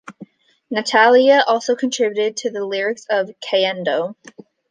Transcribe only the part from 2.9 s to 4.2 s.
of "Cayendo".